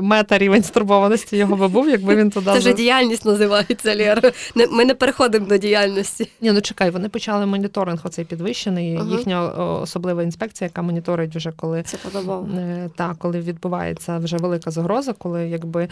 [0.00, 2.50] мета рівень стурбованості його би був, якби він туди.
[2.52, 4.32] Це вже діяльність називається Лєра.
[4.70, 6.30] Ми не переходимо до діяльності.
[6.40, 8.96] Ні, ну чекай, вони почали моніторинг оцей підвищений.
[8.96, 9.10] Ага.
[9.10, 12.48] Їхня особлива інспекція, яка моніторить вже коли це подобало.
[12.58, 15.88] Е, так, коли відбувається вже велика загроза, коли якби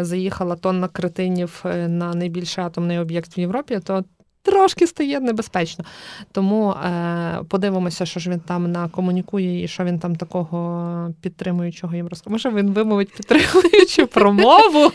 [0.00, 4.04] заїхала тонна кретинів е, на найбільший атомний об'єкт в Європі, то
[4.46, 5.84] трошки стає небезпечно.
[6.32, 12.08] Тому е, подивимося, що ж він там накомунікує і що він там такого підтримуючого їм
[12.08, 12.32] розкаже.
[12.32, 14.92] Може, він вимовить підтримуючу промову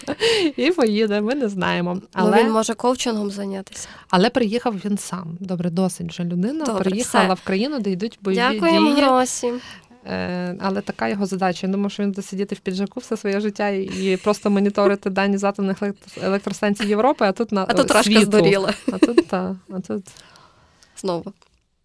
[0.57, 1.21] і поїде.
[1.21, 1.93] Ми не знаємо.
[1.95, 3.87] Ну, Але ну, він може коучингом зайнятися.
[4.09, 5.37] Але приїхав він сам.
[5.39, 6.65] Добре, досить вже людина.
[6.65, 7.43] Добре, приїхала все.
[7.43, 9.05] в країну, де йдуть бойові Дякуємо, дії.
[9.05, 9.53] Гросі.
[10.05, 11.67] Е, але така його задача.
[11.67, 15.37] Я думаю, що він буде сидіти в піджаку все своє життя і просто моніторити дані
[15.37, 15.77] з атомних
[16.21, 18.73] електростанцій Європи, а тут на а тут трошки здоріла.
[18.91, 20.03] А тут та, а тут
[20.97, 21.33] знову.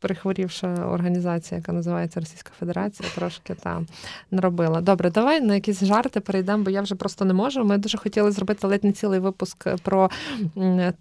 [0.01, 3.87] Прихворівша організація, яка називається Російська Федерація, трошки там
[4.31, 4.81] наробила.
[4.81, 7.65] Добре, давай на якісь жарти перейдемо, бо я вже просто не можу.
[7.65, 10.11] Ми дуже хотіли зробити ледь не цілий випуск про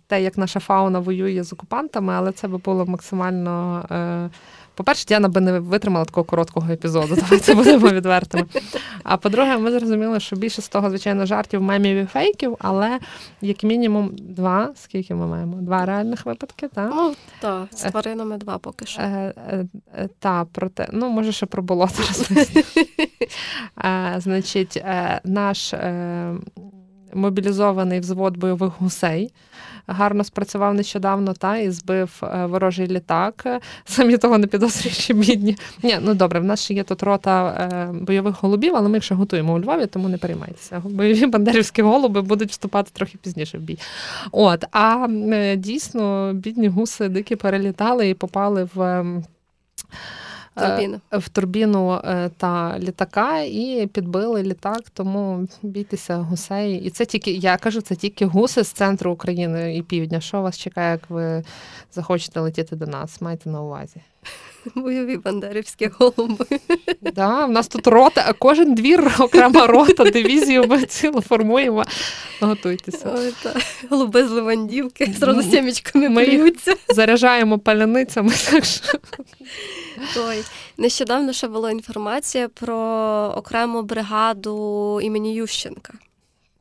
[0.08, 3.86] те, як наша фауна воює з окупантами, але це би було максимально.
[3.92, 4.30] Е-
[4.76, 8.46] по-перше, Діана би не витримала такого короткого епізоду, давайте будемо відвертими.
[9.04, 13.00] А по-друге, ми зрозуміли, що більше з того, звичайно, жартів, мемів і фейків, але
[13.42, 15.58] як мінімум два, скільки ми маємо?
[15.62, 16.92] Два реальних випадки, так?
[16.96, 19.02] Ну, так, з тваринами два поки що.
[19.02, 22.04] Е, е, е, Так, проте, ну, може, ще про болото
[24.18, 24.84] Значить,
[25.24, 25.74] наш
[27.14, 29.34] мобілізований взвод бойових гусей
[29.88, 33.62] гарно спрацював нещодавно та і збив е, ворожий літак.
[33.86, 35.58] Самі того не підозрюючи бідні.
[35.84, 39.04] Ні, ну добре, в нас ще є тут рота е, бойових голубів, але ми їх
[39.04, 40.82] ще готуємо у Львові, тому не переймайтеся.
[40.86, 43.80] Бойові бандерівські голуби будуть вступати трохи пізніше в бій.
[44.32, 49.06] От, а е, дійсно бідні гуси дикі перелітали і попали в.
[50.56, 51.00] Ем, Турбіну.
[51.12, 52.02] в турбіну
[52.38, 56.76] та літака і підбили літак, тому бійтеся гусей.
[56.76, 60.20] І це тільки, я кажу, це тільки гуси з центру України і півдня.
[60.20, 61.44] Що вас чекає, як ви
[61.94, 63.22] захочете летіти до нас?
[63.22, 64.02] Майте на увазі.
[64.76, 66.46] Бойові бандерівські голуби.
[67.02, 71.84] Да, в нас тут рота, а кожен двір окрема рота, дивізію ми цілу формуємо.
[72.42, 73.14] Готуйтеся.
[73.18, 73.54] Ой, та.
[73.90, 76.54] Голуби з Левандівки, зразу сімечками ми
[76.90, 78.34] заряджаємо паляницями.
[78.52, 78.98] так що...
[80.14, 80.44] Той.
[80.78, 82.78] Нещодавно ще була інформація про
[83.38, 85.94] окрему бригаду імені Ющенка.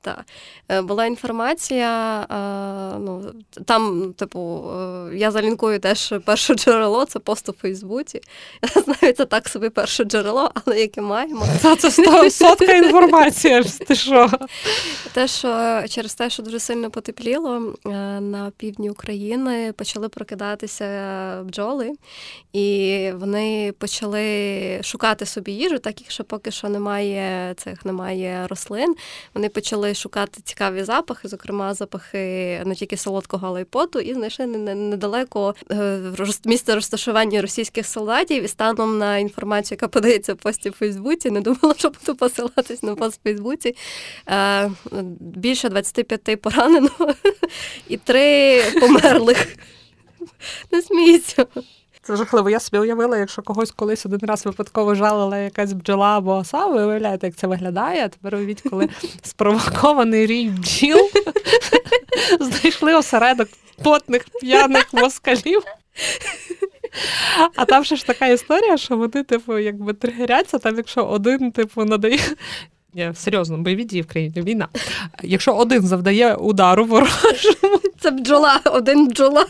[0.04, 0.24] Так.
[0.68, 3.32] Е, була інформація, е, ну,
[3.64, 8.20] там, типу, е, я залінкую теж перше джерело, це пост у Фейсбуці.
[8.76, 11.46] Я знаю, це так собі перше джерело, але яке маємо.
[11.62, 11.90] Та це
[12.30, 13.62] сотка інформація.
[13.62, 14.30] ти що?
[15.12, 17.74] Те, що через те, що дуже сильно потепліло
[18.20, 20.84] на півдні України, почали прокидатися
[21.44, 21.92] бджоли,
[22.52, 28.94] і вони почали шукати собі їжу, так як що поки що немає цих немає рослин.
[29.34, 32.18] Вони почали шукати цікаві запахи, зокрема запахи
[32.64, 36.00] не тільки солодкого, але й поту, і знайшли недалеко е,
[36.44, 38.44] місце розташування російських солдатів.
[38.44, 42.82] І станом на інформацію, яка подається в пості в Фейсбуці, не думала, що буду посилатись
[42.82, 43.76] на пост в Фейсбуці.
[44.28, 44.70] Е,
[45.20, 46.90] більше 25 поранено
[47.88, 49.56] і три померлих.
[50.72, 51.46] Не смійся.
[52.06, 52.50] Це жахливо.
[52.50, 56.84] Я собі уявила, якщо когось колись один раз випадково жалила якась бджола або оса, ви
[56.84, 58.04] уявляєте, як це виглядає.
[58.04, 58.88] А тепер уявіть, коли
[59.22, 60.98] спровокований рій бджіл
[62.40, 63.48] знайшли осередок
[63.82, 65.62] потних п'яних москалів.
[67.54, 71.84] А там ще ж така історія, що вони, типу, якби тригеряться, там якщо один, типу,
[71.84, 72.18] надає.
[72.94, 74.68] Ні, серйозно, бойові дії в країні війна.
[75.22, 77.80] Якщо один завдає удару ворожому.
[78.00, 79.46] Це бджола, один бджола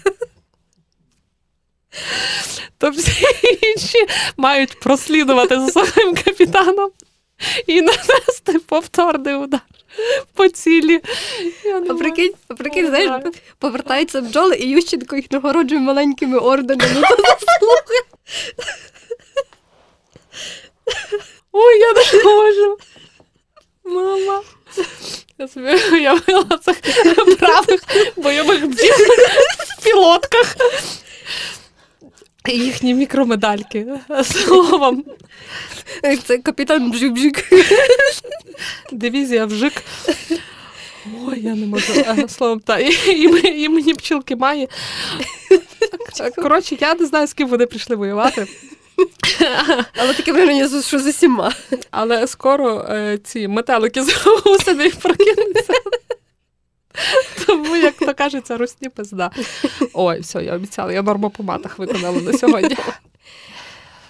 [2.79, 3.27] то всі
[3.63, 3.99] інші
[4.37, 6.91] мають прослідувати за своїм капітаном
[7.67, 9.61] і нанести повторний удар
[10.35, 11.01] по цілі.
[11.91, 13.11] А прикинь, а прикинь, знаєш,
[13.59, 18.01] повертаються бджоли, і Ющенко їх нагороджує маленькими орденами заслуги.
[21.53, 22.79] Ой, я не можу.
[23.85, 24.43] Мама.
[25.39, 26.81] Я собі уявила цих
[27.39, 27.81] правих
[28.17, 28.95] бойових бджіл
[29.79, 30.57] в пілотках
[32.53, 33.87] їхні мікромедальки
[34.25, 35.05] словом.
[36.25, 37.45] Це капітан Бжик-Бжик.
[38.93, 39.83] Дивізія Вжик.
[41.27, 41.93] Ой, я не можу
[42.29, 44.69] словом, та і, мені пчілки має.
[46.37, 48.47] Коротше, я не знаю, з ким вони прийшли воювати.
[49.97, 51.53] Але таке враження, що з усіма.
[51.91, 55.73] Але скоро е, ці метелики з гусени прокинуться.
[57.47, 59.31] Тому, як то кажеться, русні пизда.
[59.93, 62.77] Ой, все, я обіцяла, я норму по матах виконала на сьогодні.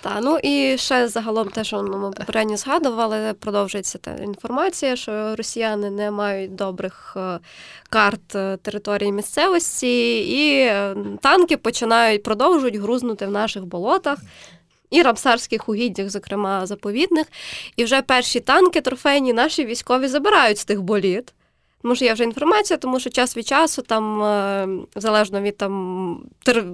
[0.04, 5.36] Та, ну і ще загалом те, що ну, ми попередньо згадували, продовжується та інформація, що
[5.36, 7.38] росіяни не мають добрих е,
[7.88, 14.18] карт е, території місцевості, і е, танки починають продовжують грузнути в наших болотах.
[14.90, 17.26] І рамсарських угіддях, зокрема заповідних,
[17.76, 21.32] і вже перші танки трофейні наші військові забирають з тих боліт.
[21.92, 26.64] Що є вже інформація, тому що час від часу, там е, залежно від там тер...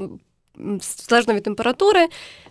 [1.09, 2.07] залежно від температури,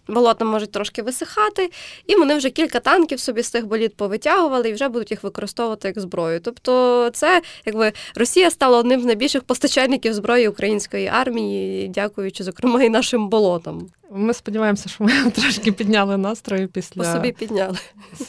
[0.08, 1.72] болота можуть трошки висихати,
[2.08, 5.88] і вони вже кілька танків собі з цих боліт повитягували і вже будуть їх використовувати
[5.88, 6.40] як зброю.
[6.40, 12.90] Тобто, це якби Росія стала одним з найбільших постачальників зброї української армії, дякуючи, зокрема, і
[12.90, 13.88] нашим болотам.
[14.12, 17.78] Ми сподіваємося, що ми трошки підняли настрої після По собі підняли.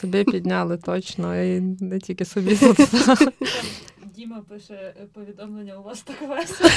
[0.01, 2.57] собі підняли точно, і не тільки собі.
[4.21, 6.69] Діма пише е, повідомлення, у вас так весело.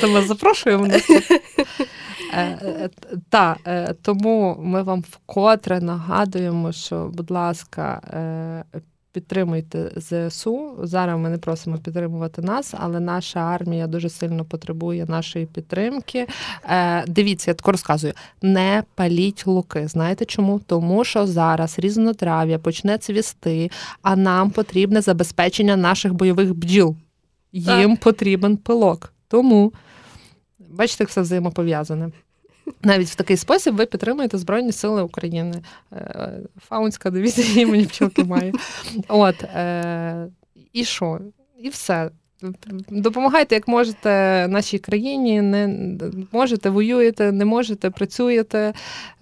[0.00, 1.02] Тебе запрошуємо Так.
[2.32, 2.90] Е, е,
[3.28, 8.02] Та, е, тому ми вам вкотре нагадуємо, що, будь ласка,
[9.12, 10.78] підтримуйте ЗСУ.
[10.82, 16.26] Зараз ми не просимо підтримувати нас, але наша армія дуже сильно потребує нашої підтримки.
[16.64, 19.88] Е, Дивіться, я тако розказую: не паліть луки.
[19.88, 20.60] Знаєте чому?
[20.66, 23.70] Тому що зараз різнотрав'я почне цвісти,
[24.02, 26.96] а нам потрібне забезпечення наших бойових бджіл.
[27.52, 29.12] Їм потрібен пилок.
[29.28, 29.72] Тому
[30.58, 32.10] бачите, все взаємопов'язане.
[32.82, 35.62] Навіть в такий спосіб ви підтримуєте Збройні Сили України.
[35.92, 38.52] Е, Фаунська дивізія імені пчілки має.
[39.08, 40.28] От, е,
[40.72, 41.20] і що?
[41.58, 42.10] І все.
[42.90, 45.42] Допомагайте, як можете нашій країні.
[45.42, 45.74] Не
[46.32, 48.72] можете, воюєте, не можете, працюєте.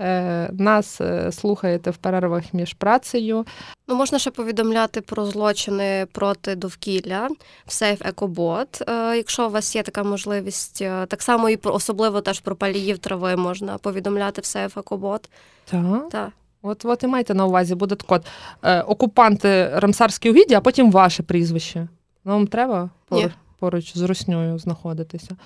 [0.01, 3.47] Е, нас е, слухаєте в перервах між працею.
[3.89, 7.29] Ну, можна ще повідомляти про злочини проти довкілля
[7.67, 8.83] в Сейф Екобот.
[8.89, 12.99] Е, Якщо у вас є така можливість, так само і про особливо теж про паліїв
[12.99, 15.31] трави можна повідомляти в Сейф Екобот.
[15.65, 16.09] Так.
[16.11, 16.29] Так.
[16.63, 18.23] От, от і майте на увазі, буде так
[18.63, 21.89] е, окупанти Рамсарські угіддя, а потім ваше прізвище.
[22.27, 23.31] Вам треба поруч, Ні.
[23.59, 25.37] поруч з Русньою знаходитися.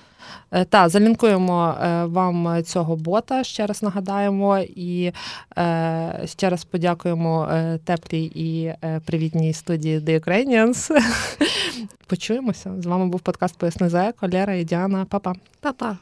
[0.51, 5.13] Е, та, залінкуємо е, вам цього бота, ще раз нагадаємо, і
[5.59, 8.73] е, ще раз подякуємо е, теплій і
[9.07, 10.91] привітній студії The Ukrainians.
[12.07, 12.73] Почуємося.
[12.79, 15.05] З вами був подкаст Поясни за еко, Лера і Діана.
[15.05, 15.35] Па-па.
[15.61, 15.97] Па-па.